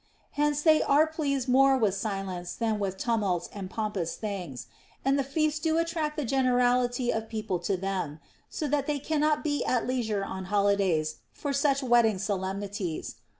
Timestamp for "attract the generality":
5.77-7.11